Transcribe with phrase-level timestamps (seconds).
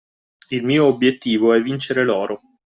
[0.49, 2.41] Il mio obiettivo è vincere l'oro.